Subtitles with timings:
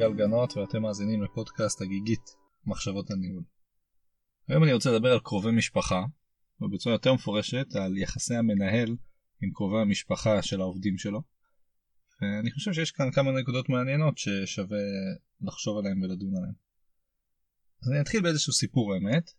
[0.00, 2.34] גל גנות ואתם מאזינים לפודקאסט הגיגית
[2.66, 3.42] מחשבות הניהול.
[4.48, 6.04] היום אני רוצה לדבר על קרובי משפחה,
[6.60, 8.96] ובצורה יותר מפורשת על יחסי המנהל
[9.42, 11.22] עם קרובי המשפחה של העובדים שלו.
[12.22, 14.78] ואני חושב שיש כאן כמה נקודות מעניינות ששווה
[15.40, 16.54] לחשוב עליהן ולדון עליהן.
[17.82, 19.30] אז אני אתחיל באיזשהו סיפור האמת.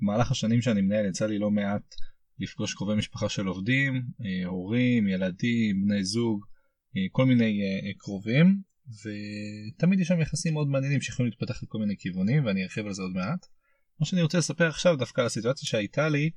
[0.00, 1.94] במהלך השנים שאני מנהל יצא לי לא מעט
[2.38, 4.02] לפגוש קרובי משפחה של עובדים,
[4.46, 6.46] הורים, ילדים, בני זוג,
[7.12, 7.60] כל מיני
[7.98, 12.92] קרובים, ותמיד יש שם יחסים מאוד מעניינים שיכולים להתפתח לכל מיני כיוונים ואני ארחיב על
[12.92, 13.46] זה עוד מעט.
[14.00, 16.30] מה שאני רוצה לספר עכשיו דווקא על הסיטואציה שהייתה לי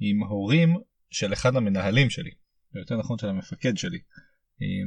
[0.00, 0.74] עם הורים
[1.10, 2.30] של אחד המנהלים שלי,
[2.74, 3.98] או יותר נכון של המפקד שלי.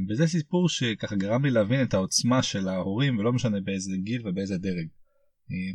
[0.10, 4.58] וזה סיפור שככה גרם לי להבין את העוצמה של ההורים ולא משנה באיזה גיל ובאיזה
[4.58, 4.88] דרג.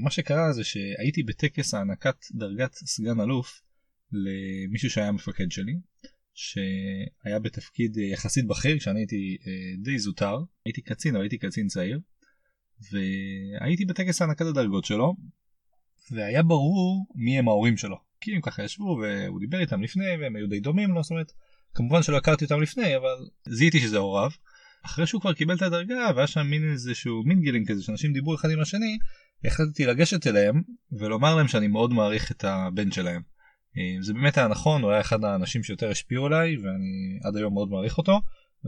[0.00, 3.62] מה שקרה זה שהייתי בטקס הענקת דרגת סגן אלוף
[4.12, 5.72] למישהו שהיה מפקד שלי
[6.36, 9.36] שהיה בתפקיד יחסית בכיר כשאני הייתי
[9.82, 12.00] די זוטר הייתי קצין אבל הייתי קצין צעיר
[12.92, 15.14] והייתי בטקס הענקת הדרגות שלו
[16.10, 20.36] והיה ברור מי הם ההורים שלו כי הם ככה ישבו והוא דיבר איתם לפני והם
[20.36, 21.32] היו די דומים לו זאת אומרת
[21.74, 24.30] כמובן שלא הכרתי אותם לפני אבל זיהיתי שזה הוריו.
[24.84, 28.50] אחרי שהוא כבר קיבל את הדרגה והיה שם מין איזשהו mingling כזה שאנשים דיברו אחד
[28.50, 28.98] עם השני
[29.44, 33.22] החלטתי לגשת אליהם ולומר להם שאני מאוד מעריך את הבן שלהם.
[34.00, 37.68] זה באמת היה נכון הוא היה אחד האנשים שיותר השפיעו עליי ואני עד היום מאוד
[37.68, 38.20] מעריך אותו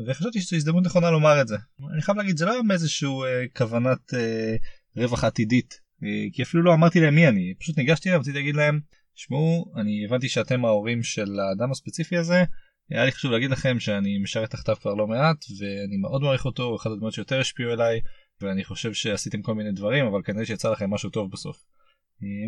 [0.06, 1.56] וחשבתי שזו הזדמנות נכונה לומר את זה.
[1.92, 4.56] אני חייב להגיד זה לא היה מאיזשהו אה, כוונת אה,
[4.96, 8.56] רווח עתידית אה, כי אפילו לא אמרתי להם מי אני פשוט ניגשתי אליהם רציתי להגיד
[8.56, 8.80] להם
[9.14, 12.44] שמעו אני הבנתי שאתם ההורים של האדם הספציפי הזה
[12.90, 16.62] היה לי חשוב להגיד לכם שאני משרת תחתיו כבר לא מעט ואני מאוד מעריך אותו
[16.62, 18.00] הוא אחד הדמות שיותר השפיעו עליי
[18.40, 21.64] ואני חושב שעשיתם כל מיני דברים אבל כנראה שיצא לכם משהו טוב בסוף.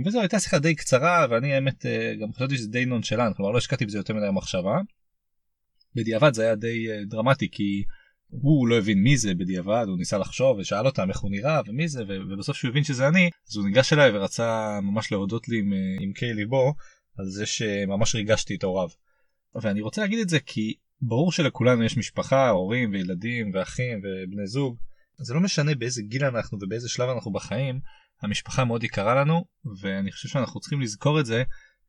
[0.06, 1.86] וזו הייתה שיחה די קצרה ואני האמת
[2.20, 4.78] גם חשבתי שזה די נונשלנט כלומר לא השקעתי בזה יותר מדי מחשבה.
[5.94, 7.84] בדיעבד זה היה די דרמטי כי
[8.30, 11.88] הוא לא הבין מי זה בדיעבד הוא ניסה לחשוב ושאל אותם איך הוא נראה ומי
[11.88, 15.72] זה ובסוף שהוא הבין שזה אני אז הוא ניגש אליי ורצה ממש להודות לי עם
[16.00, 16.74] עמקי ליבו
[17.18, 18.88] על זה שממש ריגשתי את הוריו.
[19.54, 24.78] ואני רוצה להגיד את זה כי ברור שלכולנו יש משפחה הורים וילדים ואחים ובני זוג
[25.18, 27.80] זה לא משנה באיזה גיל אנחנו ובאיזה שלב אנחנו בחיים
[28.22, 29.44] המשפחה מאוד יקרה לנו
[29.80, 31.42] ואני חושב שאנחנו צריכים לזכור את זה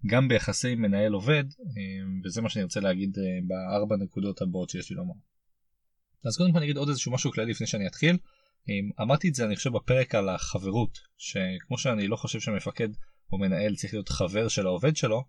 [0.08, 1.44] גם ביחסי מנהל עובד
[2.26, 5.14] וזה מה שאני רוצה להגיד בארבע נקודות הבאות שיש לי לומר.
[6.26, 8.18] אז קודם כל אני אגיד עוד איזשהו משהו כללי לפני שאני אתחיל.
[9.02, 12.90] אמרתי את זה אני חושב בפרק על החברות שכמו שאני לא חושב שמפקד
[13.32, 15.24] או מנהל צריך להיות חבר של העובד שלו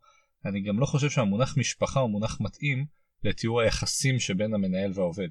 [0.44, 2.86] אני גם לא חושב שהמונח משפחה הוא מונח מתאים
[3.24, 5.28] לתיאור היחסים שבין המנהל והעובד.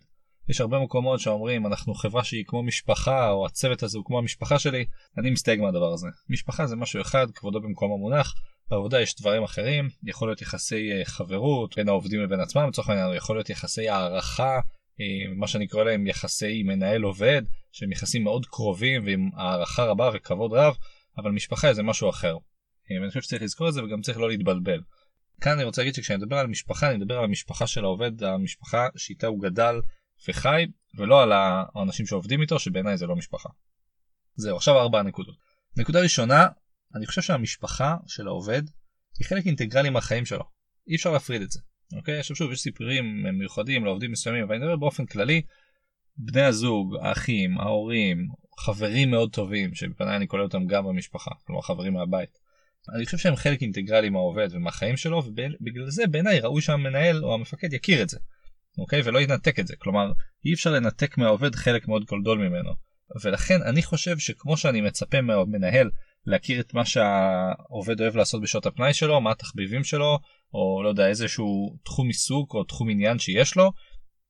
[0.50, 4.60] יש הרבה מקומות שאומרים אנחנו חברה שהיא כמו משפחה או הצוות הזה הוא כמו המשפחה
[4.60, 4.86] שלי
[5.18, 8.34] אני מסתייג מהדבר הזה משפחה זה משהו אחד כבודו במקום המונח
[8.70, 13.36] בעבודה יש דברים אחרים יכול להיות יחסי חברות בין העובדים לבין עצמם לצורך העניין יכול
[13.36, 14.60] להיות יחסי הערכה
[15.36, 17.42] מה שאני קורא להם יחסי מנהל עובד
[17.72, 20.76] שהם יחסים מאוד קרובים ועם הערכה רבה וכבוד רב
[21.18, 22.38] אבל משפחה זה משהו אחר.
[22.92, 24.82] אני חושב שצריך לזכור את זה וגם צריך לא להתבלבל.
[25.42, 28.88] כאן אני רוצה להגיד שכשאני מדבר על משפחה אני מדבר על המשפחה של העובד המשפחה
[28.96, 29.82] שאיתה הוא גדל
[30.28, 30.66] וחי
[30.98, 33.50] ולא על האנשים שעובדים איתו שבעיניי זה לא משפחה.
[34.36, 35.36] זהו עכשיו ארבע נקודות.
[35.78, 36.48] נקודה ראשונה
[36.96, 38.62] אני חושב שהמשפחה של העובד
[39.20, 40.44] היא חלק אינטגרלי מהחיים שלו
[40.88, 41.60] אי אפשר להפריד את זה.
[41.96, 45.42] אוקיי עכשיו שוב יש סיפורים מיוחדים לעובדים מסוימים אבל אני מדבר באופן כללי
[46.18, 48.28] בני הזוג האחים ההורים
[48.60, 52.40] חברים מאוד טובים שבעיניי אני כולל אותם גם במשפחה כלומר חברים מהבית.
[52.96, 57.74] אני חושב שהם חלק אינטגרלי מהעובד ומהחיים שלו ובגלל זה בעיניי ראוי שהמנהל או המפקד
[57.74, 58.20] יכיר את זה.
[58.78, 59.02] אוקיי?
[59.06, 59.76] ולא ינתק את זה.
[59.80, 60.12] כלומר
[60.46, 62.72] אי אפשר לנתק מהעובד חלק מאוד גדול ממנו.
[63.24, 65.90] ולכן אני חושב שכמו שאני מצפה מהמנהל
[66.26, 70.20] להכיר את מה שהעובד אוהב לעשות בשעות הפנאי שלו מה התחביבים שלו
[70.54, 73.72] או לא יודע איזשהו תחום עיסוק או תחום עניין שיש לו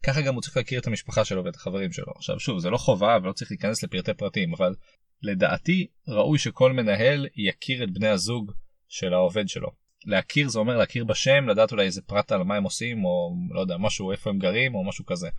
[0.06, 2.14] ככה גם הוא צריך להכיר את המשפחה שלו ואת החברים שלו.
[2.16, 4.76] עכשיו שוב זה לא חובה ולא צריך להיכנס לפרטי פרטים אבל
[5.24, 8.52] לדעתי ראוי שכל מנהל יכיר את בני הזוג
[8.88, 9.81] של העובד שלו.
[10.06, 13.60] להכיר זה אומר להכיר בשם לדעת אולי איזה פרט על מה הם עושים או לא
[13.60, 15.30] יודע משהו איפה הם גרים או משהו כזה.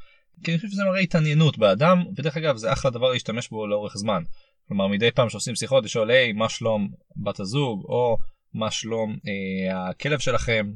[0.44, 3.96] כי אני חושב שזה מראה התעניינות באדם ודרך אגב זה אחלה דבר להשתמש בו לאורך
[3.96, 4.22] זמן.
[4.68, 8.18] כלומר מדי פעם שעושים שיחות לשאול היי מה שלום בת הזוג או
[8.54, 10.72] מה שלום אה, הכלב שלכם.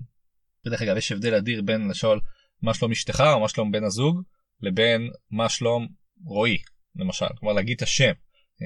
[0.66, 2.20] ודרך אגב יש הבדל אדיר בין לשאול
[2.62, 4.22] מה שלום אשתך או מה שלום בן הזוג
[4.60, 5.86] לבין מה שלום
[6.24, 6.58] רועי
[6.96, 8.12] למשל כלומר להגיד את השם.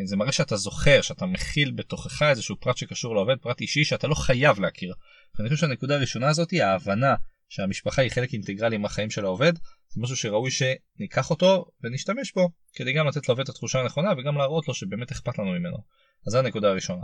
[0.04, 4.14] זה מראה שאתה זוכר שאתה מכיל בתוכך איזשהו פרט שקשור לעובד פרט אישי שאתה לא
[4.14, 4.94] חייב להכיר.
[5.38, 7.14] ואני חושב שהנקודה הראשונה הזאת היא ההבנה
[7.48, 9.52] שהמשפחה היא חלק אינטגרלי מהחיים של העובד
[9.88, 14.38] זה משהו שראוי שניקח אותו ונשתמש בו כדי גם לתת לעובד את התחושה הנכונה וגם
[14.38, 15.76] להראות לו שבאמת אכפת לנו ממנו.
[16.26, 17.02] אז זו הנקודה הראשונה.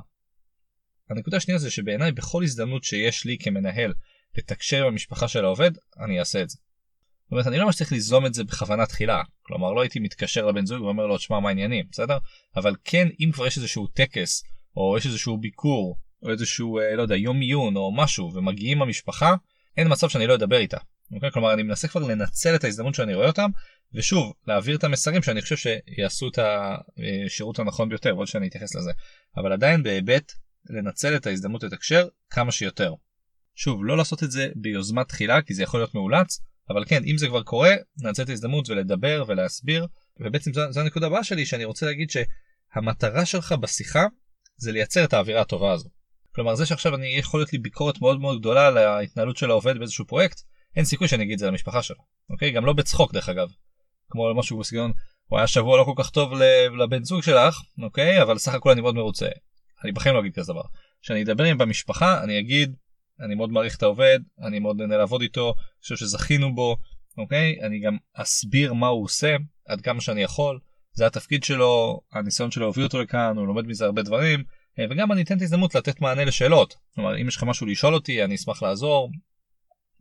[1.11, 3.95] הנקודה השנייה זה שבעיניי בכל הזדמנות שיש לי כמנהל
[4.39, 5.71] לתקשר עם המשפחה של העובד
[6.05, 6.59] אני אעשה את זה.
[7.27, 10.47] זאת אומרת אני לא ממש צריך ליזום את זה בכוונה תחילה כלומר לא הייתי מתקשר
[10.47, 12.19] לבן זוג ואומר לו תשמע מה העניינים בסדר
[12.57, 14.43] אבל כן אם כבר יש איזשהו טקס
[14.77, 19.35] או יש איזשהו ביקור או איזשהו אה, לא יודע יום עיון או משהו ומגיעים המשפחה
[19.77, 20.79] אין מצב שאני לא אדבר איתה.
[21.13, 21.31] אוקיי?
[21.31, 23.51] כלומר אני מנסה כבר לנצל את ההזדמנות שאני רואה אותם
[23.95, 26.39] ושוב להעביר את המסרים שאני חושב שיעשו את
[27.27, 28.91] השירות הנכון ביותר עוד שאני אתייחס לזה
[29.37, 30.33] אבל עדיין בהיבט
[30.71, 32.95] לנצל את ההזדמנות לתקשר כמה שיותר.
[33.55, 36.41] שוב לא לעשות את זה ביוזמת תחילה כי זה יכול להיות מאולץ
[36.71, 39.87] אבל כן אם זה כבר קורה ננצל את ההזדמנות ולדבר ולהסביר
[40.21, 44.07] ובעצם זו, זו הנקודה הבאה שלי שאני רוצה להגיד שהמטרה שלך בשיחה
[44.57, 45.89] זה לייצר את האווירה הטובה הזו.
[46.35, 49.79] כלומר זה שעכשיו אני יכול להיות לי ביקורת מאוד מאוד גדולה על ההתנהלות של העובד
[49.79, 50.41] באיזשהו פרויקט
[50.77, 51.97] אין סיכוי שאני אגיד את זה למשפחה שלו
[52.31, 53.49] אוקיי גם לא בצחוק דרך אגב.
[54.11, 54.93] כמו משהו בסגנון
[55.27, 56.33] הוא היה שבוע לא כל כך טוב
[56.81, 59.29] לבן זוג שלך אוקיי אבל סך הכל אני מאוד מרוצה.
[59.85, 60.63] אני בחיים לא אגיד כזה דבר.
[61.03, 62.77] כשאני אדבר עם במשפחה אני אגיד
[63.21, 66.77] אני מאוד מעריך את העובד אני מאוד נהנה לעבוד איתו אני חושב שזכינו בו
[67.19, 67.57] אוקיי?
[67.63, 69.37] אני גם אסביר מה הוא עושה
[69.69, 70.59] עד כמה שאני יכול.
[70.93, 74.45] זה התפקיד שלו הניסיון שלו הוביל אותו לכאן הוא לומד מזה הרבה דברים
[74.79, 76.75] אה, וגם אני אתן את ההזדמנות לתת מענה לשאלות.
[76.95, 79.11] כלומר אם יש לך משהו לשאול אותי אני אשמח לעזור.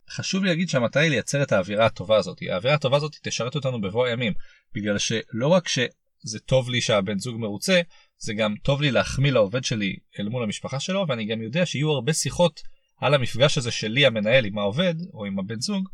[0.09, 2.37] חשוב לי להגיד שהמטרה היא לייצר את האווירה הטובה הזאת.
[2.49, 4.33] האווירה הטובה הזאת תשרת אותנו בבוא הימים
[4.75, 7.81] בגלל שלא רק שזה טוב לי שהבן זוג מרוצה
[8.17, 11.91] זה גם טוב לי להחמיא לעובד שלי אל מול המשפחה שלו ואני גם יודע שיהיו
[11.91, 12.61] הרבה שיחות
[12.97, 15.89] על המפגש הזה שלי המנהל עם העובד או עם הבן זוג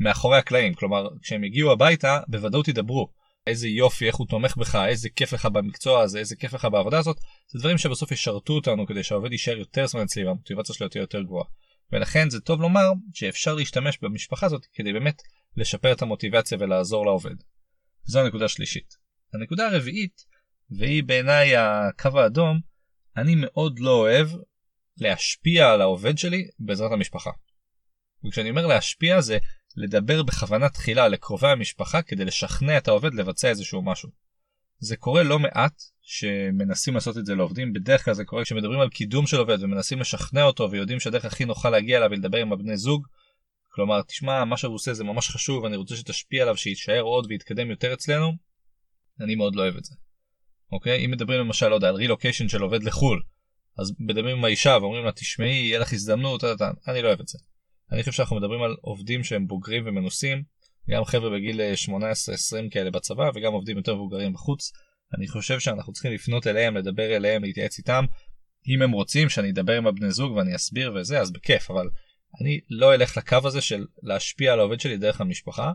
[0.00, 3.12] מאחורי הקלעים כלומר כשהם יגיעו הביתה בוודאות ידברו
[3.46, 6.98] איזה יופי איך הוא תומך בך איזה כיף לך במקצוע הזה איזה כיף לך בעבודה
[6.98, 7.16] הזאת
[7.48, 11.22] זה דברים שבסוף ישרתו אותנו כדי שהעובד יישאר יותר זמן אצלי והמוטיבציה שלו תהיה יותר
[11.22, 11.44] גבוהה.
[11.92, 15.22] ולכן זה טוב לומר שאפשר להשתמש במשפחה הזאת כדי באמת
[15.56, 17.34] לשפר את המוטיבציה ולעזור לעובד.
[18.04, 18.94] זו הנקודה שלישית.
[19.34, 20.24] הנקודה הרביעית
[20.70, 22.60] והיא בעיניי הקו האדום
[23.16, 24.28] אני מאוד לא אוהב
[25.00, 27.30] להשפיע על העובד שלי בעזרת המשפחה.
[28.26, 29.38] וכשאני אומר להשפיע זה
[29.76, 34.08] לדבר בכוונה תחילה לקרובי המשפחה כדי לשכנע את העובד לבצע איזשהו משהו.
[34.78, 38.88] זה קורה לא מעט שמנסים לעשות את זה לעובדים, בדרך כלל זה קורה כשמדברים על
[38.88, 42.76] קידום של עובד ומנסים לשכנע אותו ויודעים שהדרך הכי נוחה להגיע אליו ולדבר עם הבני
[42.76, 43.06] זוג.
[43.68, 47.70] כלומר, תשמע, מה שהוא עושה זה ממש חשוב, אני רוצה שתשפיע עליו, שיישאר עוד ויתקדם
[47.70, 48.32] יותר אצלנו.
[49.20, 49.94] אני מאוד לא אוהב את זה.
[50.72, 51.04] אוקיי?
[51.04, 53.22] אם מדברים למשל, לא יודע, על רילוקיישן של עובד לחו"ל,
[53.78, 56.44] אז מדברים עם האישה ואומרים לה, תשמעי, יהיה לך הזדמנות,
[56.88, 57.38] אני לא אוהב את זה.
[57.92, 60.42] אני חושב שאנחנו מדברים על עובדים שהם בוגרים ומנוסים,
[60.90, 64.72] גם חבר'ה בגיל 18-20 כאלה בצבא וגם עובדים יותר מבוגרים בחוץ.
[65.18, 68.04] אני חושב שאנחנו צריכים לפנות אליהם, לדבר אליהם, להתייעץ איתם.
[68.68, 71.88] אם הם רוצים שאני אדבר עם הבני זוג ואני אסביר וזה, אז בכיף, אבל
[72.40, 75.72] אני לא אלך לקו הזה של להשפיע על העובד שלי דרך המשפחה.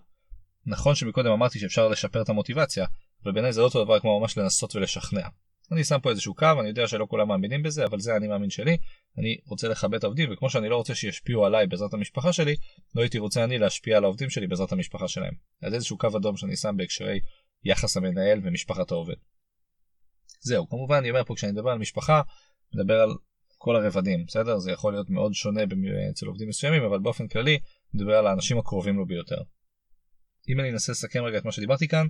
[0.65, 2.85] נכון שמקודם אמרתי שאפשר לשפר את המוטיבציה,
[3.23, 5.27] אבל בעיניי זה לא אותו דבר כמו ממש לנסות ולשכנע.
[5.73, 8.49] אני שם פה איזשהו קו, אני יודע שלא כולם מאמינים בזה, אבל זה אני מאמין
[8.49, 8.77] שלי.
[9.17, 12.55] אני רוצה לכבד את העובדים, וכמו שאני לא רוצה שישפיעו עליי בעזרת המשפחה שלי,
[12.95, 15.33] לא הייתי רוצה אני להשפיע על העובדים שלי בעזרת המשפחה שלהם.
[15.61, 17.19] אז איזשהו קו אדום שאני שם בהקשרי
[17.63, 19.15] יחס המנהל ומשפחת העובד.
[20.41, 22.21] זהו, כמובן אני אומר פה כשאני מדבר על משפחה,
[22.75, 23.09] מדבר על
[23.57, 24.59] כל הרבדים, בסדר?
[24.59, 25.61] זה יכול להיות מאוד שונה
[26.11, 27.59] אצל עובדים מסוימים, אבל באופן כללי,
[27.93, 29.41] מדבר על האנשים הקרובים לו ביותר.
[30.49, 32.07] אם אני אנסה לסכם רגע את מה שדיברתי כאן,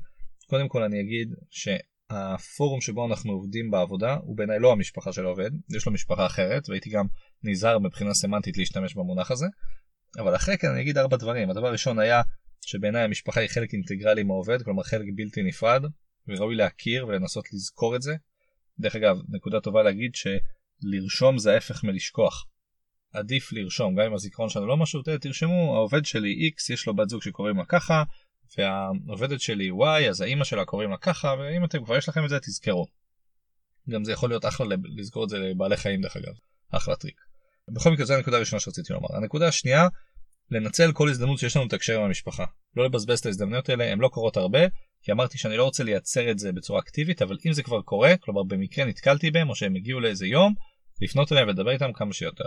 [0.48, 1.68] קודם כל אני אגיד ש...
[2.14, 6.70] הפורום שבו אנחנו עובדים בעבודה הוא בעיניי לא המשפחה של העובד, יש לו משפחה אחרת
[6.70, 7.06] והייתי גם
[7.44, 9.46] נזהר מבחינה סמנטית להשתמש במונח הזה.
[10.20, 11.50] אבל אחרי כן אני אגיד ארבע דברים.
[11.50, 12.22] הדבר הראשון היה
[12.62, 15.84] שבעיניי המשפחה היא חלק אינטגרלי מהעובד, כלומר חלק בלתי נפרד,
[16.28, 18.16] וראוי להכיר ולנסות לזכור את זה.
[18.80, 22.46] דרך אגב, נקודה טובה להגיד שלרשום זה ההפך מלשכוח.
[23.14, 27.10] עדיף לרשום, גם אם הזיכרון שלנו לא משהו, תרשמו, העובד שלי X יש לו בת
[27.10, 28.04] זוג שקוראים לה ככה,
[28.58, 32.30] והעובדת שלי וואי אז האימא שלה קוראים לה ככה ואם אתם כבר יש לכם את
[32.30, 32.88] זה תזכרו.
[33.90, 36.34] גם זה יכול להיות אחלה לזכור את זה לבעלי חיים דרך אגב
[36.72, 37.16] אחלה טריק.
[37.70, 39.88] בכל מקרה זו הנקודה הראשונה שרציתי לומר הנקודה השנייה
[40.52, 42.46] לנצל כל הזדמנות שיש לנו לתקשר עם המשפחה
[42.76, 44.60] לא לבזבז את ההזדמנויות האלה הן לא קורות הרבה
[45.02, 48.18] כי אמרתי שאני לא רוצה לייצר את זה בצורה אקטיבית אבל אם זה כבר קורה
[48.18, 50.54] כלומר במקרה נתקלתי בהם או שהם הגיעו לאיזה יום
[51.02, 52.46] לפנות אליהם ולדבר איתם כמה שיותר.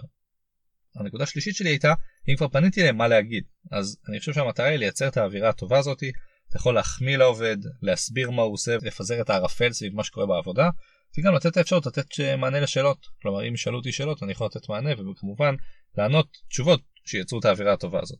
[1.00, 1.94] הנקודה השלישית שלי הייתה
[2.28, 3.44] אם כבר פניתי להם מה להגיד?
[3.72, 6.12] אז אני חושב שהמטרה היא לייצר את האווירה הטובה הזאתי
[6.48, 10.70] אתה יכול להחמיא לעובד להסביר מה הוא עושה לפזר את הערפל סביב מה שקורה בעבודה
[11.18, 12.06] וגם לתת את האפשרות לתת
[12.38, 13.06] מענה לשאלות.
[13.22, 15.54] כלומר אם ישאלו אותי שאלות אני יכול לתת מענה וכמובן
[15.98, 18.18] לענות תשובות שייצרו את האווירה הטובה הזאת.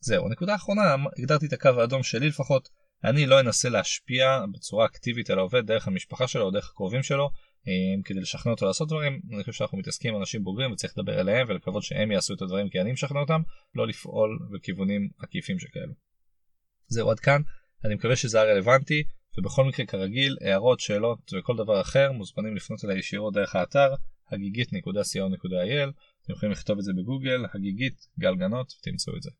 [0.00, 2.68] זהו נקודה אחרונה הגדרתי את הקו האדום שלי לפחות.
[3.04, 7.30] אני לא אנסה להשפיע בצורה אקטיבית על העובד דרך המשפחה שלו או דרך הקרובים שלו
[8.04, 11.46] כדי לשכנע אותו לעשות דברים אני חושב שאנחנו מתעסקים עם אנשים בוגרים וצריך לדבר אליהם
[11.48, 13.42] ולקוות שהם יעשו את הדברים כי אני משכנע אותם
[13.74, 15.92] לא לפעול בכיוונים עקיפים שכאלו.
[16.86, 17.42] זהו עד כאן
[17.84, 19.02] אני מקווה שזה היה רלוונטי
[19.38, 23.94] ובכל מקרה כרגיל הערות שאלות וכל דבר אחר מוזמנים לפנות אליי ישירות דרך האתר
[24.32, 25.90] הגיגית.co.il
[26.24, 29.30] אתם יכולים לכתוב את זה בגוגל הגיגית גל גנות ותמצאו את זה.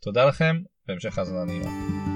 [0.00, 2.11] תודה לכם בהמשך האזנה נעימה.